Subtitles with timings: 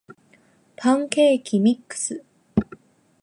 [0.77, 2.23] パンケーキミックス